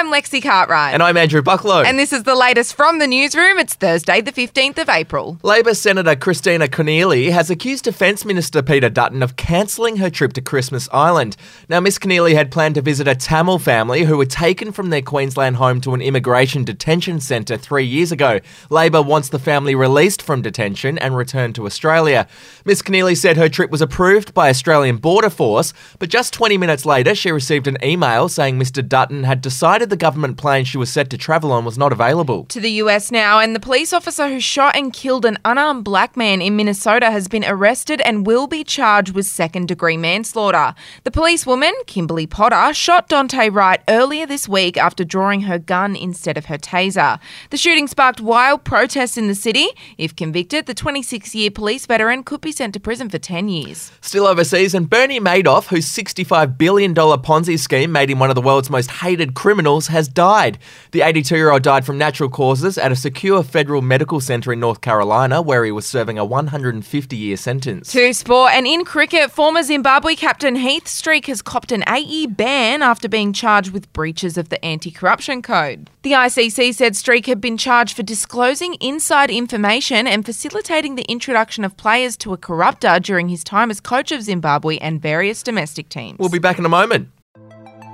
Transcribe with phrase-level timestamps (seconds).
[0.00, 0.94] I'm Lexi Cartwright.
[0.94, 1.84] And I'm Andrew Bucklow.
[1.84, 3.58] And this is the latest from the newsroom.
[3.58, 5.38] It's Thursday, the 15th of April.
[5.42, 10.40] Labor Senator Christina Keneally has accused Defence Minister Peter Dutton of cancelling her trip to
[10.40, 11.36] Christmas Island.
[11.68, 15.02] Now, Miss Keneally had planned to visit a Tamil family who were taken from their
[15.02, 18.40] Queensland home to an immigration detention centre three years ago.
[18.70, 22.26] Labor wants the family released from detention and returned to Australia.
[22.64, 26.86] Miss Keneally said her trip was approved by Australian Border Force, but just 20 minutes
[26.86, 30.90] later, she received an email saying Mr Dutton had decided the government plane she was
[30.90, 32.44] set to travel on was not available.
[32.46, 36.16] To the US now, and the police officer who shot and killed an unarmed black
[36.16, 40.74] man in Minnesota has been arrested and will be charged with second degree manslaughter.
[41.04, 46.38] The policewoman, Kimberly Potter, shot Daunte Wright earlier this week after drawing her gun instead
[46.38, 47.18] of her taser.
[47.50, 49.68] The shooting sparked wild protests in the city.
[49.98, 53.92] If convicted, the 26 year police veteran could be sent to prison for 10 years.
[54.00, 58.40] Still overseas, and Bernie Madoff, whose $65 billion Ponzi scheme made him one of the
[58.40, 60.58] world's most hated criminals has died.
[60.92, 64.60] The 82 year old died from natural causes at a secure federal medical centre in
[64.60, 67.92] North Carolina, where he was serving a 150 year sentence.
[67.92, 72.28] To sport and in cricket, former Zimbabwe captain Heath Streak has copped an eight year
[72.28, 75.90] ban after being charged with breaches of the anti corruption code.
[76.02, 81.64] The ICC said Streak had been charged for disclosing inside information and facilitating the introduction
[81.64, 85.88] of players to a corrupter during his time as coach of Zimbabwe and various domestic
[85.88, 86.18] teams.
[86.18, 87.10] We'll be back in a moment.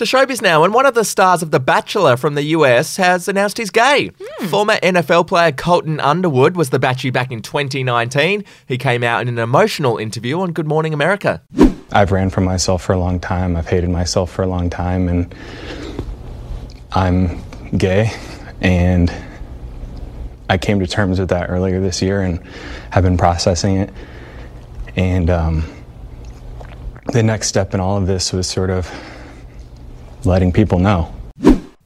[0.00, 3.28] To showbiz now, and one of the stars of The Bachelor from the US has
[3.28, 4.08] announced he's gay.
[4.08, 4.48] Mm.
[4.48, 8.42] Former NFL player Colton Underwood was the Batchy back in 2019.
[8.66, 11.42] He came out in an emotional interview on Good Morning America.
[11.92, 13.56] I've ran from myself for a long time.
[13.56, 15.34] I've hated myself for a long time, and
[16.92, 17.42] I'm
[17.76, 18.10] gay.
[18.62, 19.12] And
[20.48, 22.42] I came to terms with that earlier this year and
[22.88, 23.92] have been processing it.
[24.96, 25.70] And um,
[27.12, 28.90] the next step in all of this was sort of
[30.24, 31.19] letting people know.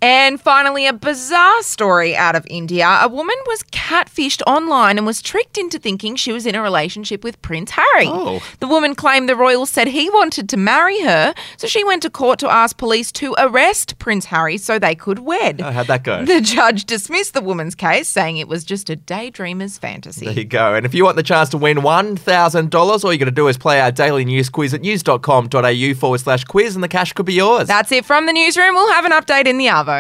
[0.05, 2.99] And finally, a bizarre story out of India.
[3.01, 7.25] A woman was catfished online and was tricked into thinking she was in a relationship
[7.25, 8.09] with Prince Harry.
[8.09, 8.43] Oh.
[8.61, 12.11] The woman claimed the royal said he wanted to marry her, so she went to
[12.11, 15.63] court to ask police to arrest Prince Harry so they could wed.
[15.63, 16.23] Oh, how'd that go?
[16.23, 20.27] The judge dismissed the woman's case, saying it was just a daydreamer's fantasy.
[20.27, 20.75] There you go.
[20.75, 23.57] And if you want the chance to win $1,000, all you got to do is
[23.57, 27.33] play our daily news quiz at news.com.au forward slash quiz, and the cash could be
[27.33, 27.69] yours.
[27.69, 28.75] That's it from the newsroom.
[28.75, 29.94] We'll have an update in the Arvo.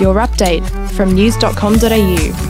[0.00, 2.49] Your update from news.com.au.